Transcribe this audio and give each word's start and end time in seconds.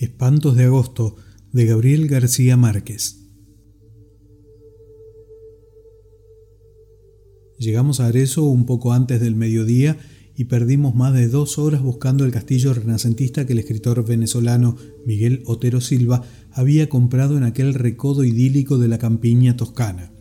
Espantos 0.00 0.56
de 0.56 0.64
agosto 0.64 1.16
de 1.52 1.66
Gabriel 1.66 2.08
García 2.08 2.56
Márquez. 2.56 3.18
Llegamos 7.58 8.00
a 8.00 8.06
Arezzo 8.06 8.44
un 8.44 8.64
poco 8.64 8.94
antes 8.94 9.20
del 9.20 9.36
mediodía 9.36 9.98
y 10.34 10.44
perdimos 10.44 10.94
más 10.94 11.12
de 11.12 11.28
dos 11.28 11.58
horas 11.58 11.82
buscando 11.82 12.24
el 12.24 12.32
castillo 12.32 12.72
renacentista 12.72 13.44
que 13.44 13.52
el 13.52 13.58
escritor 13.58 14.02
venezolano 14.06 14.76
Miguel 15.04 15.42
Otero 15.44 15.82
Silva 15.82 16.22
había 16.50 16.88
comprado 16.88 17.36
en 17.36 17.42
aquel 17.42 17.74
recodo 17.74 18.24
idílico 18.24 18.78
de 18.78 18.88
la 18.88 18.96
campiña 18.96 19.58
toscana. 19.58 20.14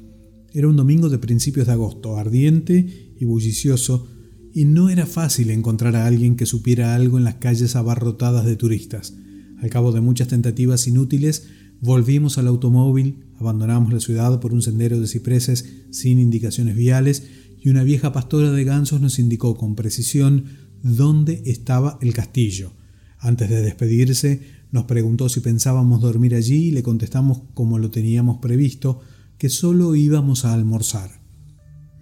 Era 0.51 0.67
un 0.67 0.75
domingo 0.75 1.07
de 1.07 1.19
principios 1.19 1.67
de 1.67 1.73
agosto, 1.73 2.17
ardiente 2.17 3.13
y 3.17 3.23
bullicioso, 3.23 4.09
y 4.53 4.65
no 4.65 4.89
era 4.89 5.05
fácil 5.05 5.51
encontrar 5.51 5.95
a 5.95 6.05
alguien 6.05 6.35
que 6.35 6.45
supiera 6.45 6.95
algo 6.95 7.17
en 7.17 7.23
las 7.23 7.35
calles 7.35 7.77
abarrotadas 7.77 8.45
de 8.45 8.57
turistas. 8.57 9.13
Al 9.61 9.69
cabo 9.69 9.91
de 9.91 10.01
muchas 10.01 10.27
tentativas 10.27 10.87
inútiles, 10.87 11.47
volvimos 11.81 12.37
al 12.37 12.47
automóvil, 12.47 13.25
abandonamos 13.37 13.91
la 13.91 13.99
ciudad 13.99 14.39
por 14.39 14.53
un 14.53 14.61
sendero 14.61 14.99
de 14.99 15.07
cipreses 15.07 15.83
sin 15.91 16.19
indicaciones 16.19 16.75
viales 16.75 17.23
y 17.61 17.69
una 17.69 17.83
vieja 17.83 18.13
pastora 18.13 18.51
de 18.51 18.63
gansos 18.63 19.01
nos 19.01 19.19
indicó 19.19 19.57
con 19.57 19.75
precisión 19.75 20.45
dónde 20.81 21.43
estaba 21.45 21.97
el 22.01 22.13
castillo. 22.13 22.71
Antes 23.17 23.49
de 23.49 23.61
despedirse, 23.61 24.41
nos 24.71 24.85
preguntó 24.85 25.27
si 25.27 25.41
pensábamos 25.41 25.99
dormir 25.99 26.35
allí 26.35 26.67
y 26.67 26.71
le 26.71 26.83
contestamos 26.83 27.41
como 27.53 27.79
lo 27.79 27.91
teníamos 27.91 28.37
previsto, 28.37 29.01
que 29.37 29.49
solo 29.49 29.95
íbamos 29.95 30.45
a 30.45 30.53
almorzar. 30.53 31.21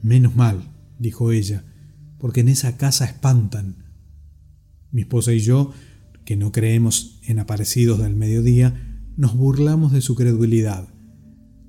Menos 0.04 0.36
mal, 0.36 0.74
dijo 1.00 1.32
ella, 1.32 1.66
porque 2.20 2.42
en 2.42 2.50
esa 2.50 2.78
casa 2.78 3.06
espantan. 3.06 3.86
Mi 4.92 5.02
esposa 5.02 5.34
y 5.34 5.40
yo 5.40 5.72
que 6.28 6.36
no 6.36 6.52
creemos 6.52 7.22
en 7.24 7.40
aparecidos 7.40 8.00
del 8.00 8.18
mediodía, 8.18 9.00
nos 9.16 9.38
burlamos 9.38 9.94
de 9.94 10.02
su 10.02 10.14
credulidad. 10.14 10.90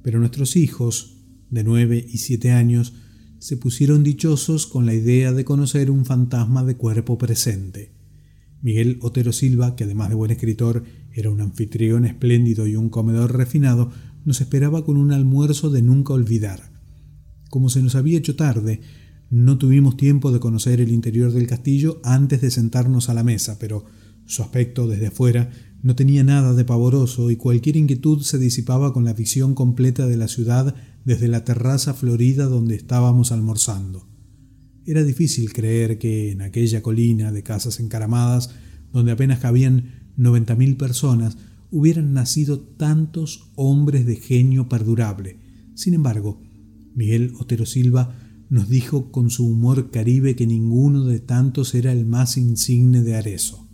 Pero 0.03 0.19
nuestros 0.19 0.57
hijos, 0.57 1.23
de 1.49 1.63
nueve 1.63 2.05
y 2.11 2.19
siete 2.19 2.51
años, 2.51 2.93
se 3.39 3.57
pusieron 3.57 4.03
dichosos 4.03 4.67
con 4.67 4.85
la 4.85 4.95
idea 4.95 5.33
de 5.33 5.45
conocer 5.45 5.93
un 5.93 6.05
fantasma 6.05 6.65
de 6.65 6.77
cuerpo 6.77 7.19
presente. 7.19 7.95
Miguel 8.61 8.99
Otero 9.01 9.33
Silva, 9.33 9.77
que 9.77 9.85
además 9.85 10.09
de 10.09 10.17
buen 10.17 10.33
escritor 10.33 10.83
era 11.13 11.31
un 11.31 11.41
anfitrión 11.41 12.05
espléndido 12.05 12.67
y 12.67 12.75
un 12.75 12.89
comedor 12.89 13.37
refinado, 13.37 13.93
nos 14.25 14.41
esperaba 14.41 14.85
con 14.85 14.97
un 14.97 15.13
almuerzo 15.13 15.71
de 15.71 15.83
nunca 15.83 16.15
olvidar. 16.15 16.73
Como 17.49 17.71
se 17.71 17.81
nos 17.81 17.95
había 17.95 18.19
hecho 18.19 18.35
tarde, 18.35 18.81
no 19.31 19.57
tuvimos 19.57 19.97
tiempo 19.97 20.33
de 20.33 20.41
conocer 20.41 20.81
el 20.81 20.91
interior 20.91 21.31
del 21.31 21.47
castillo 21.47 22.01
antes 22.03 22.41
de 22.41 22.51
sentarnos 22.51 23.09
a 23.09 23.15
la 23.15 23.23
mesa, 23.23 23.57
pero 23.61 23.85
su 24.29 24.43
aspecto 24.43 24.87
desde 24.87 25.07
afuera 25.07 25.51
no 25.83 25.97
tenía 25.97 26.23
nada 26.23 26.53
de 26.53 26.65
pavoroso 26.65 27.31
y 27.31 27.37
cualquier 27.37 27.77
inquietud 27.77 28.21
se 28.23 28.39
disipaba 28.39 28.93
con 28.93 29.05
la 29.05 29.15
visión 29.15 29.55
completa 29.55 30.07
de 30.07 30.19
la 30.19 30.29
ciudad 30.29 30.75
desde 31.05 31.29
la 31.29 31.45
terraza 31.45 31.95
florida 31.95 32.45
donde 32.45 32.75
estábamos 32.75 33.33
almorzando. 33.33 34.07
Era 34.85 35.03
difícil 35.03 35.53
creer 35.55 35.99
que 35.99 36.31
en 36.31 36.43
aquella 36.43 36.83
colina 36.83 37.33
de 37.33 37.43
casas 37.43 37.81
encaramadas, 37.81 38.51
donde 38.93 39.13
apenas 39.13 39.39
cabían 39.39 40.13
noventa 40.17 40.55
mil 40.55 40.77
personas, 40.77 41.39
hubieran 41.71 42.13
nacido 42.13 42.61
tantos 42.61 43.51
hombres 43.55 44.05
de 44.05 44.17
genio 44.17 44.69
perdurable. 44.69 45.39
Sin 45.75 45.95
embargo, 45.95 46.43
Miguel 46.95 47.33
Otero 47.39 47.65
Silva 47.65 48.15
nos 48.51 48.69
dijo 48.69 49.11
con 49.11 49.31
su 49.31 49.47
humor 49.47 49.91
caribe 49.91 50.37
que 50.37 50.47
ninguno 50.47 51.05
de 51.05 51.21
tantos 51.21 51.75
era 51.75 51.93
el 51.93 52.05
más 52.05 52.37
insigne 52.37 53.03
de 53.03 53.17
Arezo 53.17 53.68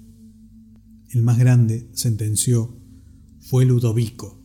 el 1.15 1.23
más 1.23 1.39
grande, 1.39 1.89
sentenció, 1.93 2.77
fue 3.41 3.65
Ludovico. 3.65 4.43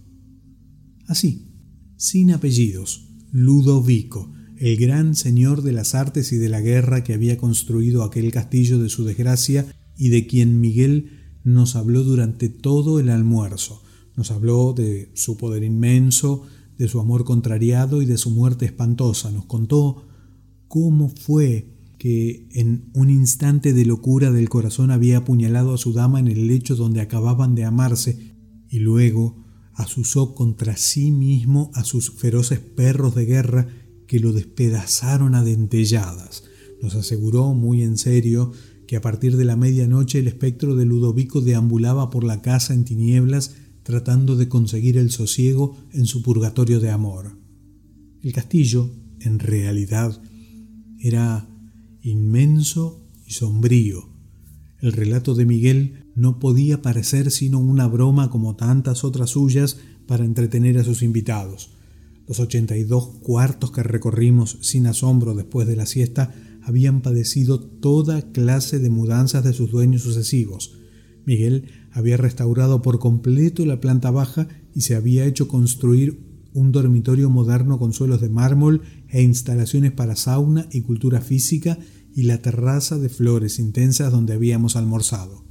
Así, 1.08 1.48
sin 1.98 2.32
apellidos, 2.32 3.10
Ludovico, 3.32 4.32
el 4.58 4.78
gran 4.78 5.16
señor 5.16 5.64
de 5.64 5.72
las 5.72 5.96
artes 5.96 6.32
y 6.32 6.38
de 6.38 6.50
la 6.50 6.62
guerra 6.62 7.04
que 7.04 7.14
había 7.14 7.38
construido 7.38 8.04
aquel 8.04 8.32
castillo 8.32 8.78
de 8.78 8.90
su 8.90 9.04
desgracia 9.04 9.66
y 9.98 10.10
de 10.10 10.28
quien 10.28 10.62
Miguel 10.62 11.12
nos 11.44 11.76
habló 11.76 12.04
durante 12.04 12.50
todo 12.50 13.00
el 13.00 13.10
almuerzo. 13.10 13.82
Nos 14.16 14.32
habló 14.32 14.74
de 14.74 15.12
su 15.16 15.38
poder 15.38 15.64
inmenso, 15.64 16.44
de 16.78 16.88
su 16.88 17.00
amor 17.00 17.24
contrariado 17.24 18.02
y 18.02 18.06
de 18.06 18.18
su 18.18 18.30
muerte 18.30 18.66
espantosa. 18.66 19.32
Nos 19.32 19.46
contó 19.46 20.08
cómo 20.68 21.10
fue 21.10 21.79
que 22.00 22.48
en 22.54 22.90
un 22.94 23.10
instante 23.10 23.74
de 23.74 23.86
locura 23.86 24.32
del 24.32 24.48
corazón 24.48 24.90
había 24.90 25.18
apuñalado 25.18 25.74
a 25.74 25.78
su 25.78 25.92
dama 25.92 26.20
en 26.20 26.30
el 26.30 26.48
lecho 26.48 26.78
donde 26.78 27.02
acababan 27.02 27.56
de 27.56 27.66
amarse 27.66 28.36
y 28.70 28.80
luego 28.80 29.46
asusó 29.74 30.34
contra 30.34 30.78
sí 30.78 31.12
mismo 31.12 31.72
a 31.74 31.84
sus 31.84 32.12
feroces 32.12 32.60
perros 32.60 33.16
de 33.16 33.26
guerra 33.26 33.68
que 34.08 34.20
lo 34.20 34.32
despedazaron 34.32 35.36
a 35.36 35.44
dentelladas. 35.44 36.46
Nos 36.82 36.96
aseguró 36.96 37.54
muy 37.54 37.84
en 37.84 37.98
serio 37.98 38.54
que 38.88 38.96
a 38.96 39.02
partir 39.02 39.36
de 39.36 39.46
la 39.46 39.58
medianoche 39.58 40.20
el 40.20 40.28
espectro 40.28 40.76
de 40.76 40.86
Ludovico 40.86 41.42
deambulaba 41.42 42.10
por 42.10 42.24
la 42.24 42.42
casa 42.42 42.74
en 42.74 42.86
tinieblas 42.86 43.56
tratando 43.84 44.38
de 44.38 44.48
conseguir 44.48 44.98
el 44.98 45.12
sosiego 45.12 45.76
en 45.92 46.06
su 46.06 46.24
purgatorio 46.24 46.80
de 46.80 46.92
amor. 46.92 47.38
El 48.22 48.32
castillo, 48.32 48.90
en 49.20 49.40
realidad, 49.40 50.22
era 51.00 51.49
inmenso 52.02 53.06
y 53.26 53.34
sombrío. 53.34 54.10
El 54.82 54.94
relato 54.94 55.36
de 55.36 55.46
Miguel 55.46 56.06
no 56.16 56.40
podía 56.40 56.82
parecer 56.82 57.32
sino 57.32 57.60
una 57.60 57.88
broma 57.88 58.30
como 58.30 58.56
tantas 58.56 59.04
otras 59.04 59.32
suyas 59.32 59.78
para 60.08 60.26
entretener 60.26 60.78
a 60.78 60.84
sus 60.84 61.04
invitados. 61.04 61.72
Los 62.28 62.40
ochenta 62.40 62.78
y 62.78 62.84
dos 62.84 63.20
cuartos 63.22 63.72
que 63.72 63.84
recorrimos 63.84 64.58
sin 64.62 64.88
asombro 64.88 65.34
después 65.36 65.68
de 65.68 65.76
la 65.76 65.86
siesta 65.86 66.34
habían 66.62 67.02
padecido 67.02 67.60
toda 67.60 68.32
clase 68.32 68.80
de 68.80 68.90
mudanzas 68.90 69.44
de 69.44 69.54
sus 69.54 69.72
dueños 69.72 70.04
sucesivos. 70.04 70.78
Miguel 71.26 71.72
había 71.92 72.18
restaurado 72.18 72.82
por 72.82 73.00
completo 73.00 73.66
la 73.66 73.80
planta 73.80 74.12
baja 74.12 74.48
y 74.76 74.82
se 74.82 74.96
había 74.96 75.26
hecho 75.26 75.48
construir 75.48 76.29
un 76.54 76.72
dormitorio 76.72 77.30
moderno 77.30 77.80
con 77.80 77.94
suelos 77.94 78.22
de 78.22 78.30
mármol 78.30 78.82
e 79.08 79.22
instalaciones 79.22 79.92
para 79.92 80.16
sauna 80.16 80.68
y 80.72 80.82
cultura 80.82 81.22
física 81.22 81.78
y 82.16 82.24
la 82.24 82.42
terraza 82.42 82.98
de 82.98 83.10
flores 83.10 83.60
intensas 83.60 84.12
donde 84.12 84.34
habíamos 84.34 84.76
almorzado. 84.76 85.46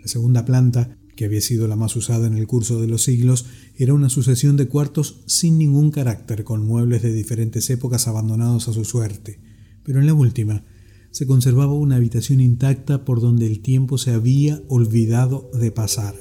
La 0.00 0.08
segunda 0.08 0.44
planta, 0.44 0.96
que 1.16 1.24
había 1.24 1.40
sido 1.40 1.66
la 1.66 1.76
más 1.76 1.96
usada 1.96 2.26
en 2.26 2.34
el 2.34 2.46
curso 2.46 2.80
de 2.80 2.86
los 2.86 3.02
siglos, 3.02 3.46
era 3.76 3.94
una 3.94 4.08
sucesión 4.08 4.56
de 4.56 4.68
cuartos 4.68 5.22
sin 5.26 5.58
ningún 5.58 5.90
carácter, 5.90 6.44
con 6.44 6.64
muebles 6.64 7.02
de 7.02 7.12
diferentes 7.12 7.68
épocas 7.70 8.06
abandonados 8.06 8.68
a 8.68 8.72
su 8.72 8.84
suerte. 8.84 9.40
Pero 9.82 10.00
en 10.00 10.06
la 10.06 10.14
última 10.14 10.64
se 11.10 11.26
conservaba 11.26 11.72
una 11.72 11.96
habitación 11.96 12.40
intacta 12.40 13.04
por 13.04 13.20
donde 13.20 13.46
el 13.46 13.60
tiempo 13.60 13.98
se 13.98 14.12
había 14.12 14.62
olvidado 14.68 15.50
de 15.58 15.72
pasar. 15.72 16.14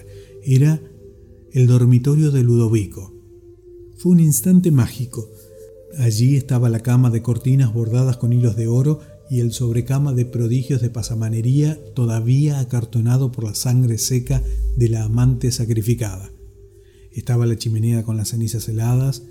Era 0.43 0.81
el 1.51 1.67
dormitorio 1.67 2.31
de 2.31 2.43
Ludovico. 2.43 3.16
Fue 3.97 4.11
un 4.11 4.19
instante 4.19 4.69
mágico. 4.69 5.27
Allí 5.97 6.35
estaba 6.35 6.69
la 6.69 6.81
cama 6.81 7.09
de 7.09 7.23
cortinas 7.23 7.73
bordadas 7.73 8.17
con 8.17 8.31
hilos 8.31 8.55
de 8.55 8.67
oro 8.67 8.99
y 9.27 9.39
el 9.39 9.51
sobrecama 9.51 10.13
de 10.13 10.25
prodigios 10.25 10.81
de 10.81 10.91
pasamanería 10.91 11.79
todavía 11.95 12.59
acartonado 12.59 13.31
por 13.31 13.45
la 13.45 13.55
sangre 13.55 13.97
seca 13.97 14.43
de 14.75 14.89
la 14.89 15.03
amante 15.03 15.51
sacrificada. 15.51 16.31
Estaba 17.11 17.47
la 17.47 17.57
chimenea 17.57 18.03
con 18.03 18.17
las 18.17 18.29
cenizas 18.29 18.69
heladas 18.69 19.23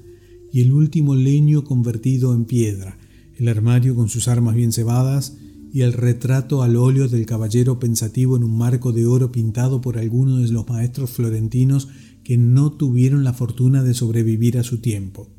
y 0.53 0.63
el 0.63 0.73
último 0.73 1.15
leño 1.15 1.63
convertido 1.63 2.35
en 2.35 2.45
piedra, 2.45 2.99
el 3.37 3.47
armario 3.47 3.95
con 3.95 4.09
sus 4.09 4.27
armas 4.27 4.57
bien 4.57 4.73
cebadas 4.73 5.37
y 5.77 5.83
el 5.83 5.93
retrato 5.93 6.63
al 6.63 6.75
óleo 6.75 7.07
del 7.07 7.27
caballero 7.27 7.79
pensativo 7.79 8.35
en 8.39 8.45
un 8.45 8.57
marco 8.57 8.95
de 8.95 9.05
oro 9.05 9.31
pintado 9.31 9.83
por 9.83 9.99
alguno 9.99 10.39
de 10.39 10.49
los 10.49 10.67
maestros 10.67 11.11
florentinos 11.11 11.89
que 12.25 12.39
no 12.39 12.73
tuvieron 12.73 13.25
la 13.25 13.35
fortuna 13.35 13.83
de 13.83 13.93
sobrevivir 13.93 14.57
a 14.57 14.63
su 14.63 14.79
tiempo. 14.79 15.31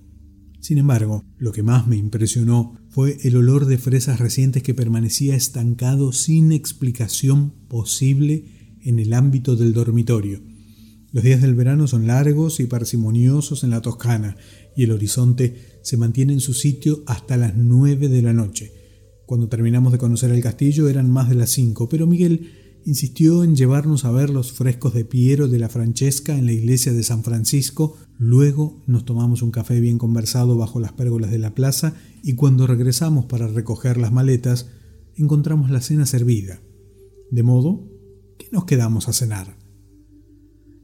Sin 0.60 0.78
embargo, 0.78 1.26
lo 1.40 1.52
que 1.54 1.64
más 1.64 1.88
me 1.88 1.96
impresionó 1.96 2.76
fue 2.88 3.18
el 3.24 3.36
olor 3.36 3.66
de 3.66 3.80
fresas 3.80 4.20
recientes 4.20 4.62
que 4.62 4.76
permanecía 4.76 5.36
estancado 5.36 6.12
sin 6.12 6.52
explicación 6.52 7.56
posible 7.68 8.78
en 8.84 9.00
el 9.00 9.14
ámbito 9.14 9.56
del 9.56 9.74
dormitorio. 9.74 10.44
Los 11.14 11.24
días 11.24 11.42
del 11.42 11.56
verano 11.56 11.88
son 11.88 12.06
largos 12.06 12.60
y 12.60 12.68
parsimoniosos 12.68 13.64
en 13.64 13.72
la 13.72 13.82
Toscana 13.82 14.38
y 14.76 14.84
el 14.84 14.92
horizonte 14.92 15.80
se 15.82 15.98
mantiene 15.98 16.34
en 16.34 16.42
su 16.42 16.54
sitio 16.54 17.02
hasta 17.08 17.38
las 17.38 17.56
nueve 17.56 18.08
de 18.08 18.22
la 18.22 18.34
noche. 18.34 18.78
Cuando 19.28 19.50
terminamos 19.50 19.92
de 19.92 19.98
conocer 19.98 20.32
el 20.32 20.42
castillo 20.42 20.88
eran 20.88 21.12
más 21.12 21.28
de 21.28 21.36
las 21.36 21.50
cinco, 21.50 21.90
pero 21.90 22.08
Miguel 22.08 22.50
insistió 22.86 23.44
en 23.44 23.58
llevarnos 23.58 24.06
a 24.06 24.12
ver 24.12 24.30
los 24.30 24.54
frescos 24.54 24.94
de 24.94 25.04
Piero 25.04 25.50
de 25.50 25.60
la 25.60 25.68
Francesca 25.68 26.38
en 26.38 26.46
la 26.46 26.54
iglesia 26.54 26.94
de 26.94 27.04
San 27.04 27.26
Francisco, 27.26 27.98
luego 28.18 28.82
nos 28.88 29.04
tomamos 29.04 29.42
un 29.42 29.52
café 29.52 29.82
bien 29.82 29.98
conversado 29.98 30.56
bajo 30.56 30.80
las 30.80 30.94
pérgolas 30.94 31.30
de 31.30 31.40
la 31.40 31.54
plaza 31.54 31.96
y 32.24 32.36
cuando 32.36 32.68
regresamos 32.68 33.26
para 33.26 33.50
recoger 33.50 33.98
las 33.98 34.14
maletas, 34.14 34.70
encontramos 35.18 35.72
la 35.72 35.82
cena 35.82 36.06
servida, 36.06 36.62
de 37.30 37.44
modo 37.44 37.86
que 38.40 38.48
nos 38.54 38.64
quedamos 38.64 39.10
a 39.10 39.14
cenar. 39.14 39.58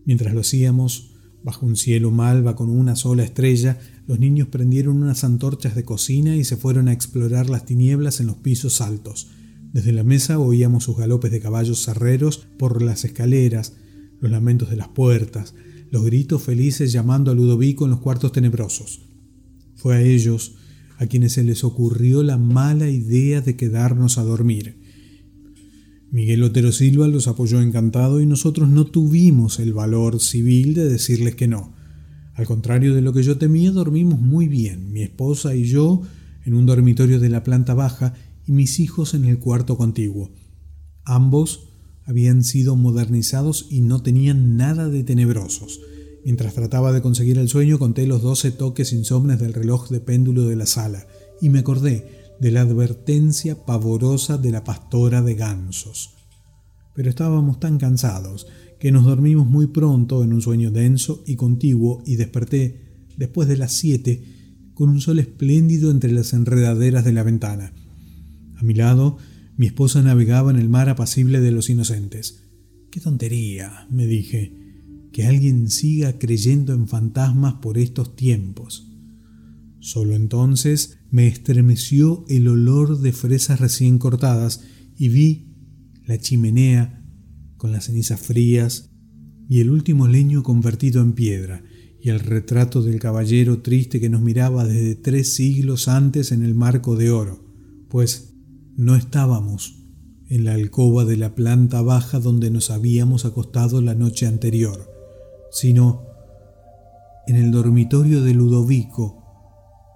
Mientras 0.04 0.34
lo 0.34 0.42
hacíamos, 0.42 1.13
bajo 1.44 1.66
un 1.66 1.76
cielo 1.76 2.12
malva 2.12 2.56
con 2.56 2.70
una 2.70 2.96
sola 2.96 3.24
estrella, 3.24 3.80
los 4.08 4.20
niños 4.20 4.48
prendieron 4.48 5.02
unas 5.02 5.24
antorchas 5.24 5.76
de 5.76 5.84
cocina 5.84 6.36
y 6.36 6.44
se 6.44 6.58
fueron 6.58 6.88
a 6.88 6.94
explorar 6.94 7.50
las 7.50 7.66
tinieblas 7.66 8.20
en 8.20 8.28
los 8.28 8.38
pisos 8.38 8.82
altos. 8.82 9.30
Desde 9.74 9.92
la 9.92 10.04
mesa 10.04 10.40
oíamos 10.40 10.84
sus 10.84 10.98
galopes 10.98 11.32
de 11.32 11.40
caballos 11.40 11.84
cerreros 11.84 12.48
por 12.58 12.82
las 12.82 13.06
escaleras, 13.06 13.74
los 14.22 14.32
lamentos 14.32 14.70
de 14.70 14.78
las 14.78 14.88
puertas, 14.90 15.56
los 15.90 16.06
gritos 16.06 16.44
felices 16.44 16.92
llamando 16.92 17.32
a 17.32 17.36
Ludovico 17.36 17.86
en 17.86 17.92
los 17.92 18.00
cuartos 18.00 18.32
tenebrosos. 18.32 19.02
Fue 19.76 19.96
a 19.96 20.02
ellos 20.02 20.56
a 20.98 21.08
quienes 21.08 21.34
se 21.34 21.44
les 21.44 21.64
ocurrió 21.64 22.24
la 22.24 22.38
mala 22.38 22.90
idea 22.90 23.42
de 23.42 23.56
quedarnos 23.56 24.18
a 24.18 24.24
dormir. 24.24 24.83
Miguel 26.14 26.44
Otero 26.44 26.72
Silva 26.72 27.08
los 27.08 27.28
apoyó 27.28 27.60
encantado 27.60 28.22
y 28.22 28.28
nosotros 28.28 28.70
no 28.70 28.86
tuvimos 28.86 29.58
el 29.58 29.74
valor 29.74 30.20
civil 30.20 30.76
de 30.76 30.88
decirles 30.88 31.34
que 31.34 31.48
no. 31.48 31.74
Al 32.36 32.46
contrario 32.46 32.94
de 32.94 33.02
lo 33.02 33.14
que 33.14 33.24
yo 33.24 33.40
temía, 33.40 33.72
dormimos 33.72 34.20
muy 34.20 34.48
bien, 34.48 34.92
mi 34.92 35.02
esposa 35.02 35.56
y 35.56 35.64
yo 35.64 36.04
en 36.46 36.54
un 36.54 36.68
dormitorio 36.68 37.20
de 37.20 37.30
la 37.30 37.44
planta 37.44 37.74
baja 37.74 38.14
y 38.46 38.52
mis 38.52 38.80
hijos 38.80 39.16
en 39.16 39.26
el 39.26 39.40
cuarto 39.40 39.76
contiguo. 39.76 40.30
Ambos 41.04 41.70
habían 42.06 42.44
sido 42.44 42.76
modernizados 42.76 43.66
y 43.72 43.82
no 43.82 44.04
tenían 44.04 44.56
nada 44.56 44.90
de 44.90 45.04
tenebrosos. 45.04 45.82
Mientras 46.24 46.54
trataba 46.54 46.92
de 46.92 47.02
conseguir 47.02 47.40
el 47.40 47.50
sueño, 47.50 47.80
conté 47.80 48.06
los 48.06 48.22
doce 48.22 48.52
toques 48.52 48.94
insomnes 48.94 49.40
del 49.40 49.56
reloj 49.56 49.90
de 49.90 50.00
péndulo 50.00 50.46
de 50.46 50.58
la 50.58 50.68
sala 50.68 51.08
y 51.42 51.50
me 51.50 51.58
acordé 51.58 52.23
de 52.40 52.52
la 52.52 52.62
advertencia 52.62 53.66
pavorosa 53.66 54.38
de 54.38 54.52
la 54.52 54.64
pastora 54.64 55.22
de 55.22 55.36
gansos. 55.36 56.16
Pero 56.96 57.10
estábamos 57.10 57.60
tan 57.60 57.78
cansados 57.78 58.48
que 58.80 58.92
nos 58.92 59.06
dormimos 59.06 59.48
muy 59.48 59.68
pronto 59.68 60.24
en 60.24 60.34
un 60.34 60.42
sueño 60.42 60.72
denso 60.72 61.24
y 61.26 61.36
contiguo 61.36 62.04
y 62.06 62.18
desperté, 62.18 63.08
después 63.18 63.48
de 63.48 63.58
las 63.58 63.74
siete, 63.74 64.24
con 64.74 64.90
un 64.90 65.02
sol 65.02 65.20
espléndido 65.20 65.92
entre 65.92 66.12
las 66.12 66.34
enredaderas 66.34 67.06
de 67.06 67.14
la 67.14 67.24
ventana. 67.24 67.74
A 68.56 68.64
mi 68.64 68.74
lado, 68.74 69.18
mi 69.56 69.68
esposa 69.68 70.02
navegaba 70.02 70.52
en 70.52 70.58
el 70.58 70.70
mar 70.70 70.90
apacible 70.90 71.40
de 71.40 71.52
los 71.52 71.70
inocentes. 71.70 72.44
Qué 72.92 73.00
tontería, 73.00 73.88
me 73.90 74.06
dije, 74.06 74.64
que 75.12 75.26
alguien 75.28 75.70
siga 75.70 76.18
creyendo 76.18 76.74
en 76.74 76.88
fantasmas 76.88 77.56
por 77.56 77.78
estos 77.78 78.16
tiempos. 78.16 78.93
Solo 79.84 80.16
entonces 80.16 80.98
me 81.12 81.28
estremeció 81.28 82.24
el 82.30 82.48
olor 82.48 83.02
de 83.02 83.12
fresas 83.12 83.60
recién 83.60 84.00
cortadas 84.00 84.62
y 84.98 85.10
vi 85.10 85.58
la 86.06 86.18
chimenea 86.18 87.06
con 87.58 87.74
las 87.74 87.88
cenizas 87.88 88.22
frías 88.22 88.94
y 89.50 89.60
el 89.60 89.70
último 89.70 90.08
leño 90.08 90.42
convertido 90.42 91.02
en 91.02 91.12
piedra 91.12 91.66
y 92.00 92.12
el 92.12 92.22
retrato 92.22 92.82
del 92.82 92.98
caballero 92.98 93.62
triste 93.62 94.00
que 94.00 94.08
nos 94.08 94.22
miraba 94.22 94.64
desde 94.64 94.96
tres 94.96 95.36
siglos 95.36 95.90
antes 95.90 96.32
en 96.32 96.44
el 96.44 96.56
marco 96.56 96.96
de 96.96 97.12
oro, 97.12 97.44
pues 97.90 98.36
no 98.78 98.96
estábamos 98.96 99.84
en 100.30 100.46
la 100.46 100.54
alcoba 100.54 101.04
de 101.04 101.18
la 101.18 101.36
planta 101.36 101.82
baja 101.82 102.22
donde 102.22 102.52
nos 102.52 102.72
habíamos 102.72 103.26
acostado 103.26 103.82
la 103.82 103.96
noche 103.96 104.28
anterior, 104.28 104.90
sino 105.52 106.06
en 107.28 107.36
el 107.36 107.52
dormitorio 107.52 108.22
de 108.22 108.34
Ludovico, 108.34 109.23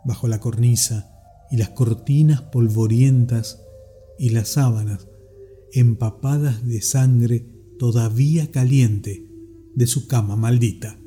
bajo 0.07 0.27
la 0.29 0.39
cornisa 0.39 1.11
y 1.51 1.57
las 1.57 1.69
cortinas 1.69 2.41
polvorientas 2.41 3.61
y 4.17 4.29
las 4.29 4.49
sábanas 4.49 5.07
empapadas 5.73 6.65
de 6.65 6.81
sangre 6.81 7.45
todavía 7.77 8.49
caliente 8.49 9.29
de 9.75 9.85
su 9.85 10.07
cama 10.07 10.35
maldita. 10.35 10.97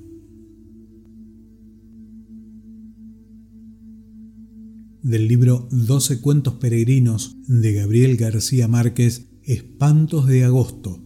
Del 5.03 5.29
libro 5.29 5.67
Doce 5.73 6.21
cuentos 6.21 6.55
peregrinos 6.55 7.37
de 7.49 7.73
Gabriel 7.73 8.19
García 8.19 8.69
Márquez, 8.69 9.31
Espantos 9.43 10.27
de 10.27 10.45
Agosto, 10.45 11.03